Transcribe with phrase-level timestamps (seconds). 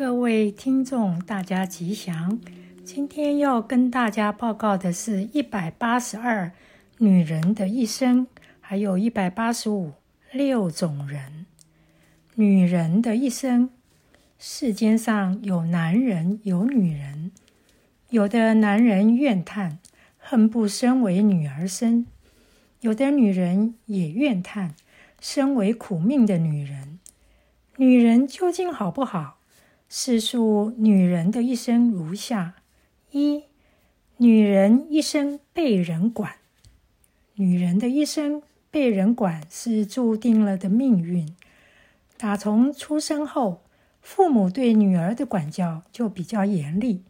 [0.00, 2.40] 各位听众，大家吉祥。
[2.82, 6.52] 今天要跟大家报告的是一百八十二
[6.96, 8.26] 女人的一生，
[8.62, 9.92] 还有一百八十五
[10.32, 11.44] 六种人。
[12.36, 13.68] 女人的一生，
[14.38, 17.30] 世间上有男人，有女人。
[18.08, 19.80] 有的男人怨叹，
[20.16, 22.06] 恨不生为女儿身；
[22.80, 24.74] 有的女人也怨叹，
[25.20, 26.98] 身为苦命的女人。
[27.76, 29.39] 女人究竟好不好？
[29.92, 32.54] 叙述女人的一生如下：
[33.10, 33.42] 一、
[34.18, 36.34] 女人一生被人管。
[37.34, 38.40] 女人的一生
[38.70, 41.34] 被人管是注定了的命运。
[42.16, 43.62] 打从出生后，
[44.00, 47.02] 父母对女儿的管教就比较严厉，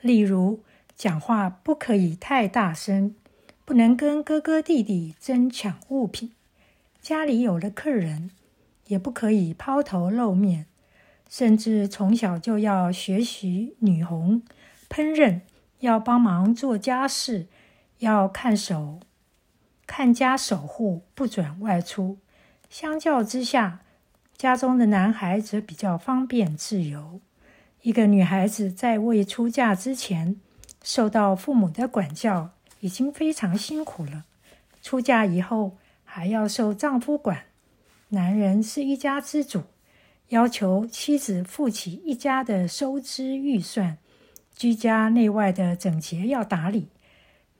[0.00, 0.60] 例如
[0.94, 3.16] 讲话不可以太大声，
[3.64, 6.30] 不能跟哥哥弟弟争抢物品，
[7.02, 8.30] 家里有了客人，
[8.86, 10.66] 也不可以抛头露面。
[11.30, 14.42] 甚至从小就要学习女红
[14.90, 15.42] 烹饪，
[15.78, 17.46] 要帮忙做家事，
[18.00, 18.98] 要看守、
[19.86, 22.18] 看家守护，不准外出。
[22.68, 23.80] 相较之下，
[24.36, 27.20] 家中的男孩则比较方便自由。
[27.82, 30.40] 一个女孩子在未出嫁之前，
[30.82, 34.24] 受到父母的管教，已经非常辛苦了。
[34.82, 37.44] 出嫁以后，还要受丈夫管。
[38.08, 39.62] 男人是一家之主。
[40.30, 43.98] 要求妻子负起一家的收支预算，
[44.54, 46.86] 居家内外的整洁要打理，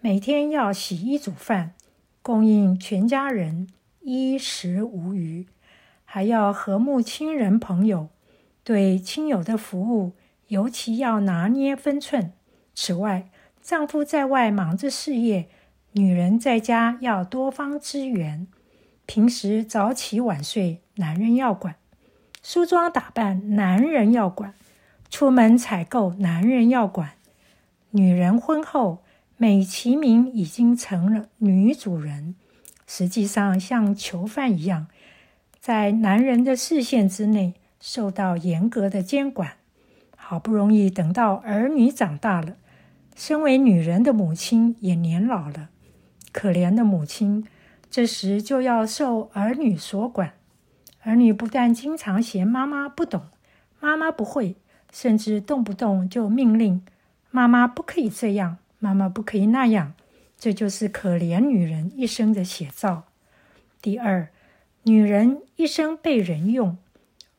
[0.01, 1.75] 每天要洗衣煮饭，
[2.23, 3.67] 供应全家人
[4.03, 5.49] 衣食无虞，
[6.05, 8.09] 还要和睦亲人朋友，
[8.63, 10.13] 对亲友的服务
[10.47, 12.33] 尤其要拿捏分寸。
[12.73, 15.49] 此外，丈夫在外忙着事业，
[15.91, 18.47] 女人在家要多方支援。
[19.07, 21.75] 平时早起晚睡，男人要管。
[22.53, 24.55] 梳妆打扮，男人要管；
[25.09, 27.11] 出门采购，男人要管。
[27.91, 29.05] 女人婚后
[29.37, 32.35] 美其名已经成了女主人，
[32.89, 34.89] 实际上像囚犯一样，
[35.61, 39.53] 在男人的视线之内受到严格的监管。
[40.17, 42.57] 好不容易等到儿女长大了，
[43.15, 45.69] 身为女人的母亲也年老了，
[46.33, 47.47] 可怜的母亲
[47.89, 50.33] 这时就要受儿女所管。
[51.03, 53.23] 儿女不但经常嫌妈妈不懂，
[53.81, 54.57] 妈妈不会，
[54.93, 56.83] 甚至动不动就命令
[57.31, 59.95] 妈妈不可以这样，妈妈不可以那样。
[60.39, 63.05] 这就是可怜女人一生的写照。
[63.83, 64.31] 第二，
[64.85, 66.79] 女人一生被人用。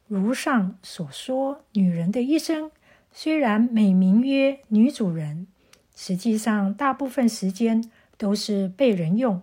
[0.07, 2.69] 如上所说，女人的一生
[3.11, 5.47] 虽然美名曰女主人，
[5.95, 9.41] 实际上大部分时间都是被人用。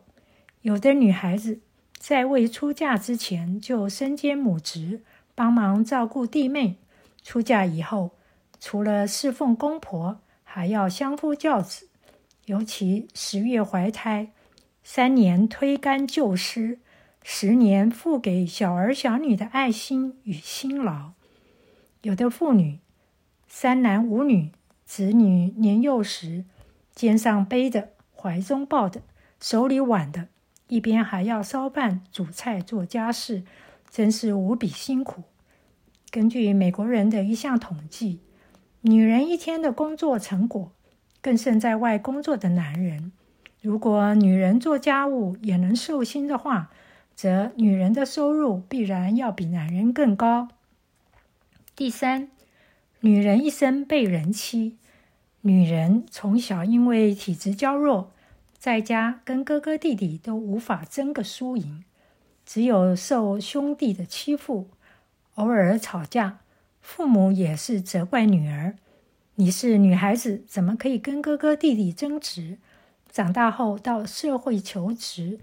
[0.62, 1.60] 有的女孩子，
[2.08, 5.02] 在未出嫁之前就身兼母职，
[5.34, 6.76] 帮忙照顾弟妹；
[7.22, 8.12] 出嫁以后，
[8.58, 11.90] 除了侍奉公婆，还要相夫教子。
[12.46, 14.32] 尤其十月怀胎，
[14.82, 16.78] 三年推干就湿，
[17.22, 21.12] 十年付给小儿小女的爱心与辛劳。
[22.00, 22.78] 有的妇女，
[23.46, 24.52] 三男五女，
[24.86, 26.46] 子女年幼时，
[26.94, 29.02] 肩上背的，怀中抱的，
[29.38, 30.28] 手里挽的。
[30.68, 33.42] 一边还要烧饭、煮菜、做家事，
[33.90, 35.24] 真是无比辛苦。
[36.10, 38.20] 根据美国人的一项统计，
[38.82, 40.72] 女人一天的工作成果，
[41.20, 43.12] 更胜在外工作的男人。
[43.60, 46.70] 如果女人做家务也能受薪的话，
[47.14, 50.48] 则女人的收入必然要比男人更高。
[51.74, 52.28] 第三，
[53.00, 54.76] 女人一生被人欺。
[55.40, 58.12] 女人从小因为体质娇弱。
[58.58, 61.84] 在家跟哥哥弟弟都无法争个输赢，
[62.44, 64.68] 只有受兄弟的欺负，
[65.36, 66.40] 偶尔吵架，
[66.80, 68.74] 父母也是责怪女儿
[69.36, 72.58] ：“你是女孩子，怎么可以跟哥哥弟弟争执？”
[73.12, 75.38] 长大后到社会求职，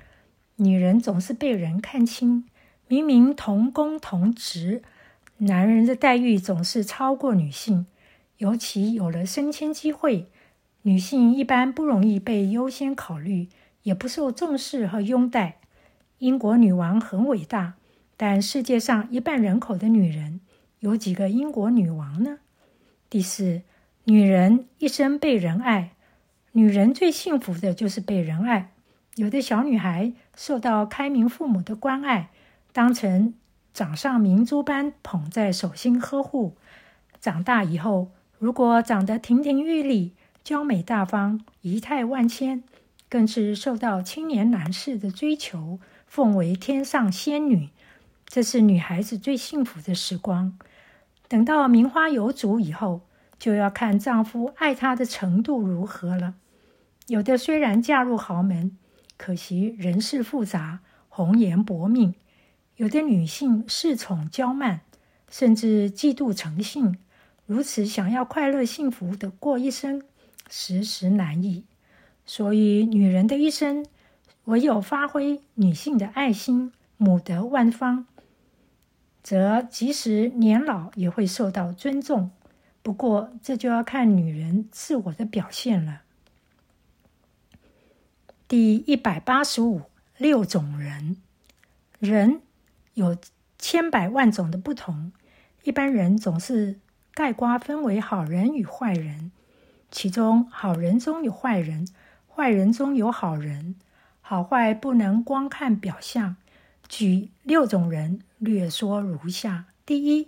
[0.58, 2.44] 女人总是被人看轻，
[2.90, 4.84] 明明同工同职，
[5.38, 7.88] 男人的待遇总是超过女性，
[8.40, 10.30] 尤其有了升迁机会。
[10.88, 13.50] 女性一般不容易被优先考虑，
[13.82, 15.58] 也不受重视和拥戴。
[16.20, 17.74] 英国女王很伟大，
[18.16, 20.42] 但世界上一半人口的女人，
[20.82, 22.38] 有几个英国女王呢？
[23.10, 23.64] 第四，
[24.04, 25.94] 女人一生被人爱。
[26.52, 28.72] 女人最幸福的就是被人爱。
[29.16, 32.30] 有的小女孩受到开明父母的关爱，
[32.72, 33.34] 当成
[33.74, 36.56] 掌上明珠般捧在手心呵护。
[37.20, 40.14] 长大以后，如果长得亭亭玉立，
[40.46, 42.62] 娇美大方，仪态万千，
[43.10, 47.70] 更是受到青年男士的追求，奉为天上仙女。
[48.28, 50.56] 这是女孩子最幸福的时光。
[51.28, 53.02] 等到名花有主以后，
[53.40, 56.36] 就要看丈夫爱她的程度如何了。
[57.08, 58.78] 有的虽然嫁入豪门，
[59.18, 62.14] 可惜人事复杂，红颜薄命；
[62.76, 64.82] 有的女性恃宠骄慢，
[65.28, 67.00] 甚至嫉妒成性，
[67.48, 70.04] 如此想要快乐幸福的过一生，
[70.50, 71.64] 实实难易。
[72.26, 73.86] 所以，女人的一生，
[74.46, 78.08] 唯有发挥女性的爱心，母德万方。
[79.22, 82.30] 则即使年老也会受到尊重，
[82.84, 86.04] 不过这就要看女人自我的表现了。
[88.48, 89.82] 第一百八十五，
[90.20, 91.18] 六种人，
[91.98, 92.42] 人
[92.94, 93.18] 有
[93.58, 95.12] 千百万种的不同，
[95.64, 96.80] 一般人总是
[97.12, 99.32] 概括分为好人与坏人，
[99.92, 101.88] 其中好人中有坏人，
[102.28, 103.76] 坏人中有好人，
[104.22, 106.36] 好坏不能光看表象。
[106.88, 108.22] 举六种人。
[108.38, 110.28] 略说如下：第一，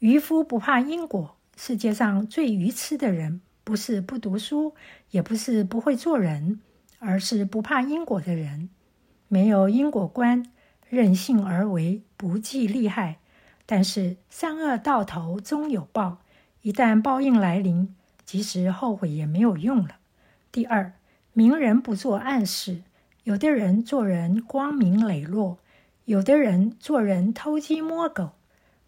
[0.00, 1.36] 渔夫不怕因果。
[1.56, 4.74] 世界上最愚痴的人，不是不读书，
[5.12, 6.60] 也不是不会做人，
[6.98, 8.68] 而是不怕因果的人。
[9.28, 10.44] 没有因果观，
[10.88, 13.18] 任性而为，不计利害。
[13.64, 16.18] 但是善恶到头终有报，
[16.62, 17.94] 一旦报应来临，
[18.30, 19.96] 即使后悔也没有用了。
[20.52, 20.92] 第二，
[21.32, 22.82] 明人不做暗事。
[23.24, 25.58] 有的人做人光明磊落。
[26.04, 28.30] 有的人做人偷鸡摸狗，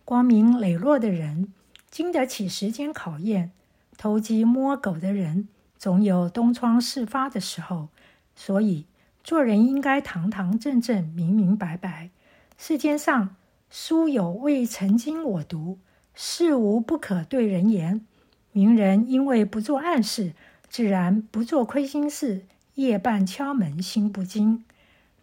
[0.05, 1.53] 光明磊落的人
[1.91, 3.51] 经得起时间考验，
[3.99, 7.89] 偷鸡摸狗的人总有东窗事发的时候。
[8.37, 8.87] 所以
[9.25, 12.11] 做人应该堂堂正正、明明白白。
[12.57, 13.35] 世间上
[13.69, 15.81] 书有未曾经我读，
[16.15, 18.07] 事无不可对人言。
[18.53, 20.33] 名人因为不做暗事，
[20.69, 22.47] 自然不做亏心事，
[22.77, 24.65] 夜半敲门心不惊。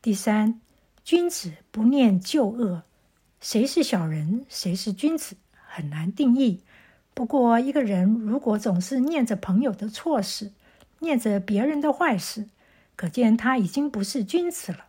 [0.01, 0.59] 第三。
[1.01, 2.83] 君子不念旧恶，
[3.41, 6.61] 谁是小人，谁是君子，很难定义。
[7.15, 10.51] 不过，一个人如果总是念着朋友的错事，
[10.99, 12.47] 念着别人的坏事，
[12.95, 14.85] 可见他已经不是君子了。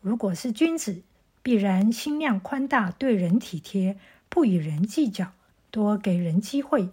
[0.00, 1.02] 如果是君子，
[1.44, 3.96] 必然心量宽大，对人体贴，
[4.28, 5.30] 不与人计较，
[5.70, 6.88] 多给人机会，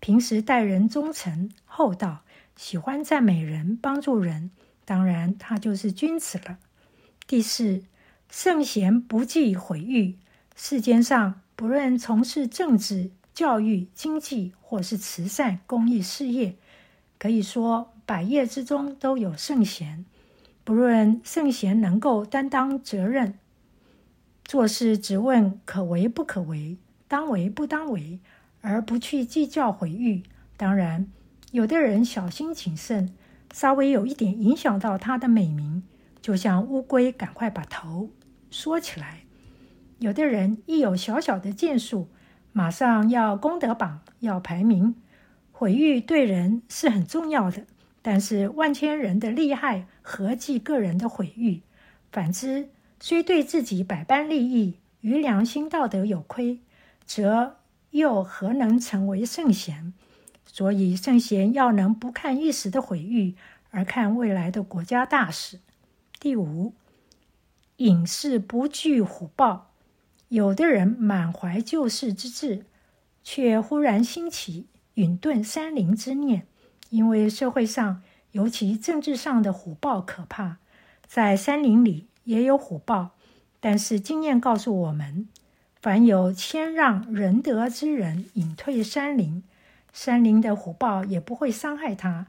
[0.00, 2.22] 平时待人忠诚厚道，
[2.56, 4.50] 喜欢赞美人，帮助人，
[4.84, 6.58] 当然他就是君子了。
[7.26, 7.82] 第四。
[8.28, 10.16] 圣贤不计毁誉。
[10.56, 16.56] 世间上不论从事政治、教育、经济，或是慈善、公益事业，
[17.20, 20.04] 可以说百业之中都有圣贤。
[20.64, 23.38] 不论圣贤能够担当责任，
[24.44, 26.76] 做事只问可为不可为，
[27.06, 28.18] 当为不当为，
[28.60, 30.22] 而不去计较毁誉。
[30.56, 31.06] 当然，
[31.52, 33.14] 有的人小心谨慎，
[33.52, 35.82] 稍微有一点影响到他的美名，
[36.20, 38.10] 就像乌龟，赶快把头
[38.50, 39.20] 缩起来。
[39.98, 42.08] 有的人一有小小的建树，
[42.52, 44.94] 马上要功德榜，要排名。
[45.52, 47.64] 毁誉对人是很重要的，
[48.02, 51.62] 但是万千人的利害，合计个人的毁誉？
[52.12, 52.68] 反之，
[53.00, 56.60] 虽对自己百般利益，于良心道德有亏，
[57.06, 57.56] 则
[57.96, 59.92] 又何能成为圣贤？
[60.44, 63.34] 所以，圣贤要能不看一时的毁誉，
[63.70, 65.60] 而看未来的国家大事。
[66.18, 66.72] 第五，
[67.76, 69.70] 隐士不惧虎豹。
[70.28, 72.64] 有的人满怀救世之志，
[73.22, 76.46] 却忽然兴起隐遁山林之念，
[76.90, 80.56] 因为社会上，尤其政治上的虎豹可怕，
[81.06, 83.10] 在山林里也有虎豹。
[83.60, 85.28] 但是经验告诉我们，
[85.86, 89.44] 凡有谦让仁德之人隐退山林，
[89.92, 92.26] 山林的虎豹也不会伤害他。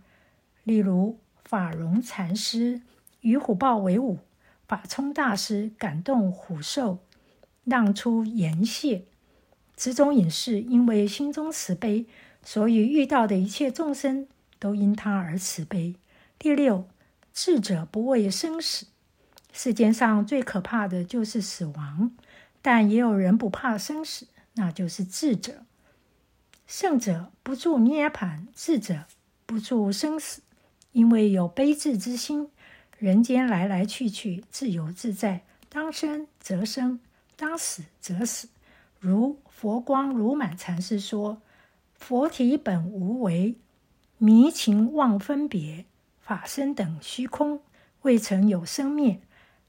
[0.63, 2.81] 例如法融禅师。
[3.21, 4.19] 与虎豹为伍，
[4.67, 6.99] 法冲大师感动虎兽，
[7.63, 9.05] 让出言谢。
[9.75, 12.05] 此种隐士因为心中慈悲，
[12.43, 14.27] 所以遇到的一切众生
[14.59, 15.95] 都因他而慈悲。
[16.37, 16.87] 第六，
[17.33, 18.85] 智者不畏生死。
[19.51, 22.11] 世间上最可怕的就是死亡，
[22.69, 25.63] 但也有人不怕生死，那就是智者。
[26.65, 29.05] 圣者不住涅槃，智者
[29.45, 30.41] 不住生死，
[30.91, 32.49] 因为有悲智之心。
[32.97, 35.45] 人间来来去去，自由自在。
[35.69, 36.99] 当生则生，
[37.37, 38.49] 当死则死。
[38.99, 41.41] 如佛光如满禅师说
[41.95, 43.55] ：“佛体本无为，
[44.17, 45.85] 迷情妄分别，
[46.19, 47.61] 法身等虚空，
[48.01, 49.21] 未曾有生灭。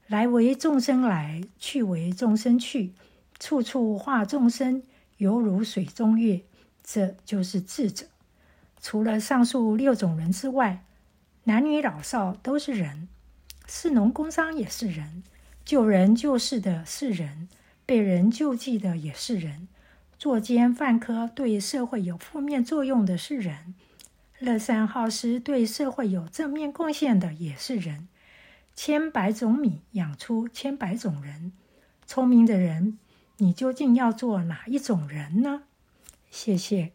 [0.09, 2.93] 来为众生来，去为众生去，
[3.39, 4.81] 处处化众生，
[5.17, 6.41] 犹如水中月。”
[6.83, 8.07] 这就是智者。
[8.81, 10.83] 除了上述六种人之外，
[11.43, 13.07] 男女老少都是人。
[13.67, 15.21] 士农工商也是人，
[15.63, 17.47] 救人救世的是人，
[17.85, 19.67] 被人救济的也是人，
[20.17, 23.75] 作奸犯科对社会有负面作用的是人，
[24.39, 28.07] 乐善好施对社会有正面贡献的也是人。
[28.81, 31.51] 千百种米养出千百种人，
[32.07, 32.97] 聪明的人，
[33.35, 35.63] 你究竟要做哪一种人呢？
[36.31, 36.93] 谢谢。